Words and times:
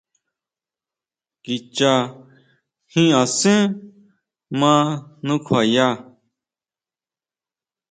Kicha 1.43 1.93
jin 2.91 3.11
asen 3.21 3.61
ʼma 3.75 4.71
nukjuaya. 5.25 5.87